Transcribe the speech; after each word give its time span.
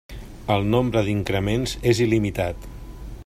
El 0.53 0.63
nombre 0.75 1.03
d'increments 1.09 1.77
és 1.93 2.03
il·limitat. 2.07 2.67